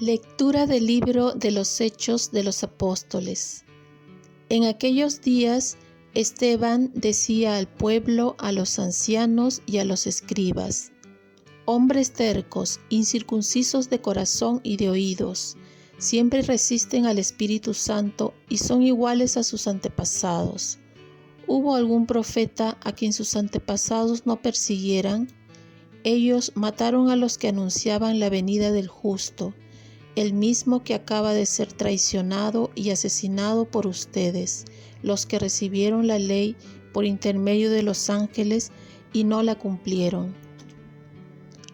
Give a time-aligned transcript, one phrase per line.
[0.00, 3.64] Lectura del libro de los Hechos de los Apóstoles.
[4.50, 5.78] En aquellos días
[6.12, 10.92] Esteban decía al pueblo, a los ancianos y a los escribas,
[11.64, 15.56] hombres tercos, incircuncisos de corazón y de oídos,
[15.96, 20.78] siempre resisten al Espíritu Santo y son iguales a sus antepasados.
[21.46, 25.28] ¿Hubo algún profeta a quien sus antepasados no persiguieran?
[26.04, 29.54] Ellos mataron a los que anunciaban la venida del justo
[30.16, 34.64] el mismo que acaba de ser traicionado y asesinado por ustedes,
[35.02, 36.56] los que recibieron la ley
[36.92, 38.72] por intermedio de los ángeles
[39.12, 40.34] y no la cumplieron.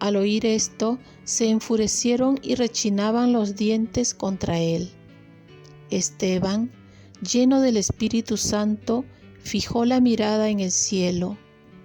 [0.00, 4.90] Al oír esto, se enfurecieron y rechinaban los dientes contra él.
[5.90, 6.72] Esteban,
[7.22, 9.04] lleno del Espíritu Santo,
[9.38, 11.38] fijó la mirada en el cielo,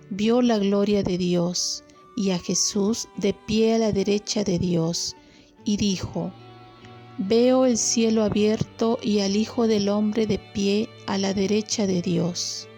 [0.09, 1.83] vio la gloria de Dios
[2.17, 5.15] y a Jesús de pie a la derecha de Dios
[5.63, 6.33] y dijo,
[7.21, 12.01] Veo el cielo abierto y al Hijo del Hombre de pie a la derecha de
[12.01, 12.69] Dios.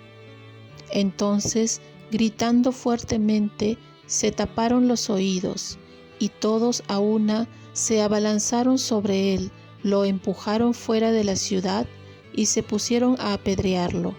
[0.89, 5.77] Entonces, gritando fuertemente, se taparon los oídos,
[6.17, 9.51] y todos a una se abalanzaron sobre él,
[9.83, 11.85] lo empujaron fuera de la ciudad
[12.33, 14.15] y se pusieron a apedrearlo.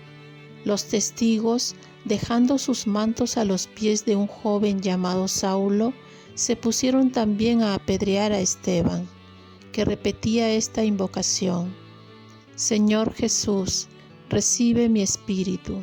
[0.64, 5.92] Los testigos, dejando sus mantos a los pies de un joven llamado Saulo,
[6.34, 9.09] se pusieron también a apedrear a Esteban,
[9.73, 11.75] que repetía esta invocación.
[12.55, 13.89] Señor Jesús,
[14.29, 15.83] recibe mi espíritu.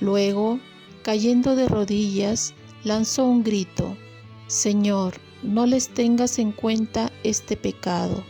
[0.00, 0.58] Luego,
[1.02, 3.96] cayendo de rodillas, lanzó un grito,
[4.48, 8.24] Señor, no les tengas en cuenta este pecado.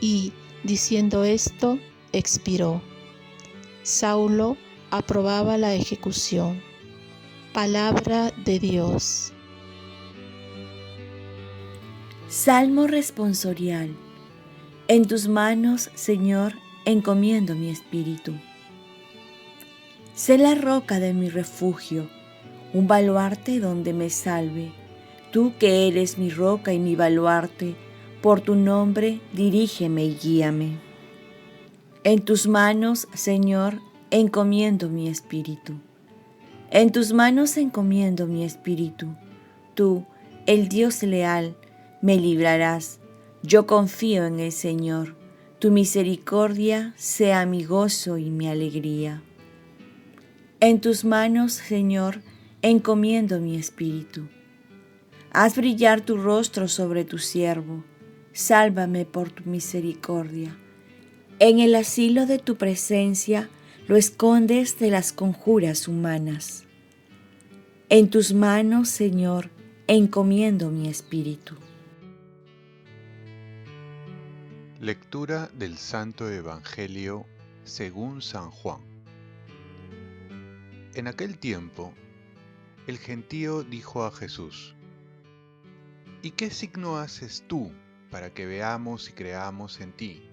[0.00, 0.32] Y,
[0.62, 1.78] diciendo esto,
[2.12, 2.80] expiró.
[3.82, 4.56] Saulo
[4.90, 6.62] aprobaba la ejecución.
[7.52, 9.33] Palabra de Dios.
[12.34, 13.94] Salmo responsorial.
[14.88, 18.32] En tus manos, Señor, encomiendo mi espíritu.
[20.16, 22.10] Sé la roca de mi refugio,
[22.72, 24.72] un baluarte donde me salve.
[25.30, 27.76] Tú que eres mi roca y mi baluarte,
[28.20, 30.78] por tu nombre dirígeme y guíame.
[32.02, 33.78] En tus manos, Señor,
[34.10, 35.74] encomiendo mi espíritu.
[36.72, 39.14] En tus manos encomiendo mi espíritu.
[39.74, 40.04] Tú,
[40.46, 41.56] el Dios leal,
[42.04, 43.00] me librarás.
[43.42, 45.16] Yo confío en el Señor.
[45.58, 49.22] Tu misericordia sea mi gozo y mi alegría.
[50.60, 52.20] En tus manos, Señor,
[52.60, 54.28] encomiendo mi espíritu.
[55.32, 57.82] Haz brillar tu rostro sobre tu siervo.
[58.34, 60.54] Sálvame por tu misericordia.
[61.38, 63.48] En el asilo de tu presencia
[63.88, 66.64] lo escondes de las conjuras humanas.
[67.88, 69.48] En tus manos, Señor,
[69.86, 71.63] encomiendo mi espíritu.
[74.80, 77.26] Lectura del Santo Evangelio
[77.62, 78.80] según San Juan.
[80.94, 81.94] En aquel tiempo,
[82.88, 84.74] el gentío dijo a Jesús,
[86.22, 87.70] ¿Y qué signo haces tú
[88.10, 90.28] para que veamos y creamos en ti?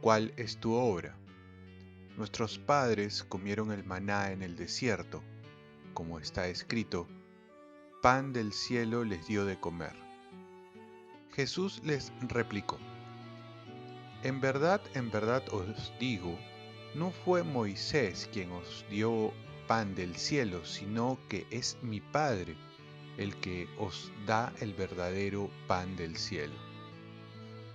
[0.00, 1.14] ¿Cuál es tu obra?
[2.16, 5.22] Nuestros padres comieron el maná en el desierto,
[5.94, 7.06] como está escrito,
[8.02, 9.94] pan del cielo les dio de comer.
[11.30, 12.78] Jesús les replicó,
[14.22, 16.38] en verdad, en verdad os digo,
[16.94, 19.32] no fue Moisés quien os dio
[19.66, 22.56] pan del cielo, sino que es mi Padre
[23.16, 26.54] el que os da el verdadero pan del cielo.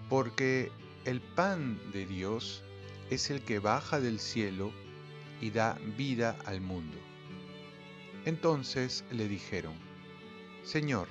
[0.09, 0.71] Porque
[1.05, 2.63] el pan de Dios
[3.09, 4.71] es el que baja del cielo
[5.41, 6.97] y da vida al mundo.
[8.25, 9.73] Entonces le dijeron,
[10.63, 11.07] Señor,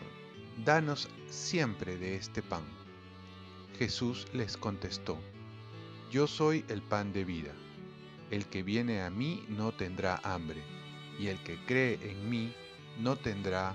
[0.65, 2.82] danos siempre de este pan.
[3.79, 5.19] Jesús les contestó,
[6.11, 7.53] Yo soy el pan de vida.
[8.31, 10.63] El que viene a mí no tendrá hambre,
[11.19, 12.55] y el que cree en mí
[13.01, 13.75] no tendrá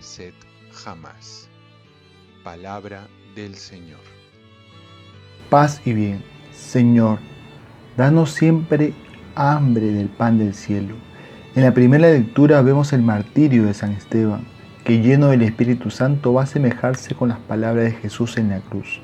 [0.00, 0.34] sed
[0.72, 1.48] jamás.
[2.42, 4.00] Palabra del Señor.
[5.50, 6.22] Paz y bien,
[6.52, 7.18] Señor,
[7.96, 8.92] danos siempre
[9.34, 10.94] hambre del pan del cielo.
[11.54, 14.46] En la primera lectura vemos el martirio de San Esteban,
[14.84, 18.60] que lleno del Espíritu Santo va a asemejarse con las palabras de Jesús en la
[18.60, 19.00] cruz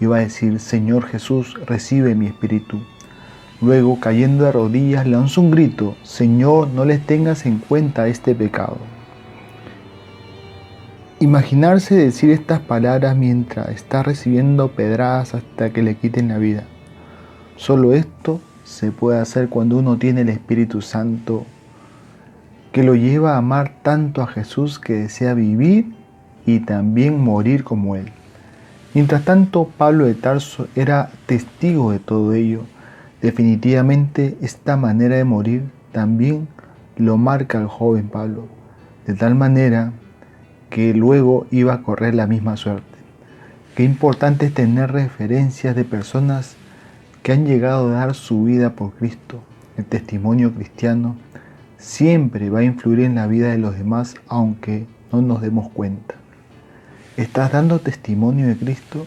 [0.00, 2.80] y va a decir, Señor Jesús, recibe mi espíritu.
[3.60, 8.76] Luego, cayendo de rodillas, lanzó un grito, Señor, no les tengas en cuenta este pecado.
[11.20, 16.64] Imaginarse decir estas palabras mientras está recibiendo pedradas hasta que le quiten la vida.
[17.56, 21.46] Solo esto se puede hacer cuando uno tiene el Espíritu Santo
[22.72, 25.94] que lo lleva a amar tanto a Jesús que desea vivir
[26.44, 28.12] y también morir como Él.
[28.96, 32.62] Mientras tanto, Pablo de Tarso era testigo de todo ello.
[33.20, 36.48] Definitivamente esta manera de morir también
[36.96, 38.46] lo marca el joven Pablo,
[39.06, 39.92] de tal manera
[40.70, 42.96] que luego iba a correr la misma suerte.
[43.74, 46.56] Qué importante es tener referencias de personas
[47.22, 49.42] que han llegado a dar su vida por Cristo.
[49.76, 51.16] El testimonio cristiano
[51.76, 56.14] siempre va a influir en la vida de los demás aunque no nos demos cuenta.
[57.16, 59.06] ¿Estás dando testimonio de Cristo?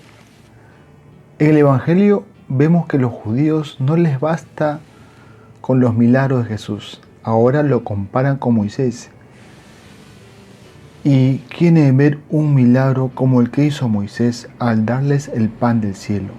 [1.37, 4.79] En el Evangelio vemos que los judíos no les basta
[5.61, 7.01] con los milagros de Jesús.
[7.21, 9.11] Ahora lo comparan con Moisés.
[11.03, 15.93] Y quieren ver un milagro como el que hizo Moisés al darles el pan del
[15.93, 16.29] cielo.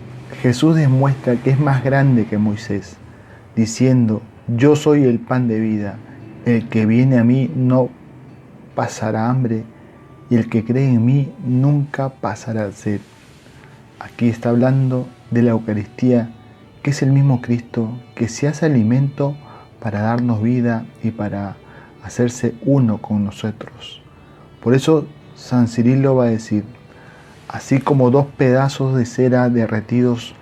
[0.42, 2.96] Jesús demuestra que es más grande que Moisés,
[3.54, 5.98] diciendo, yo soy el pan de vida,
[6.46, 7.90] el que viene a mí no
[8.74, 9.62] pasará hambre
[10.30, 13.00] y el que cree en mí nunca pasará sed.
[13.98, 16.30] Aquí está hablando de la Eucaristía,
[16.82, 19.36] que es el mismo Cristo que se hace alimento
[19.80, 21.56] para darnos vida y para
[22.02, 24.00] hacerse uno con nosotros.
[24.62, 26.64] Por eso San Cirilo va a decir,
[27.48, 30.34] así como dos pedazos de cera derretidos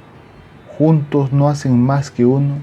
[0.76, 2.56] juntos no hacen más que uno,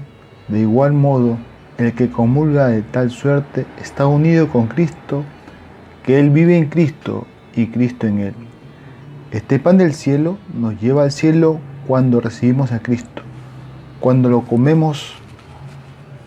[0.48, 1.38] de igual modo
[1.76, 5.24] el que comulga de tal suerte está unido con Cristo
[6.06, 8.34] que Él vive en Cristo y Cristo en Él.
[9.32, 13.22] Este pan del cielo nos lleva al cielo cuando recibimos a Cristo,
[13.98, 15.14] cuando lo comemos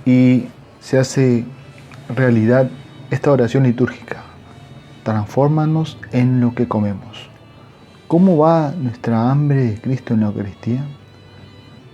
[0.05, 0.47] y
[0.81, 1.45] se hace
[2.13, 2.69] realidad
[3.09, 4.23] esta oración litúrgica.
[5.03, 7.29] Transfórmanos en lo que comemos.
[8.09, 10.83] ¿Cómo va nuestra hambre de Cristo en la Eucaristía?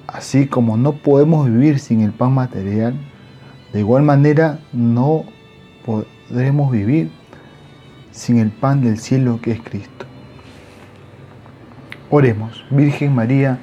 [0.08, 2.96] Así como no podemos vivir sin el pan material,
[3.74, 5.26] de igual manera no
[5.86, 7.12] podremos vivir
[8.16, 10.06] sin el pan del cielo que es Cristo.
[12.10, 13.60] Oremos, Virgen María,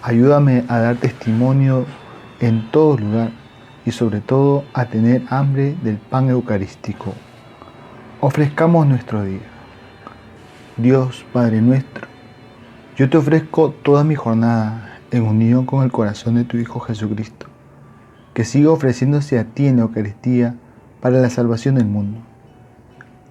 [0.00, 1.86] ayúdame a dar testimonio
[2.40, 3.30] en todo lugar
[3.84, 7.14] y sobre todo a tener hambre del pan eucarístico.
[8.20, 9.40] Ofrezcamos nuestro día.
[10.76, 12.06] Dios Padre nuestro,
[12.96, 17.46] yo te ofrezco toda mi jornada en unión con el corazón de tu Hijo Jesucristo,
[18.34, 20.54] que siga ofreciéndose a ti en la Eucaristía
[21.00, 22.25] para la salvación del mundo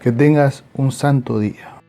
[0.00, 1.79] Que tengas un santo día.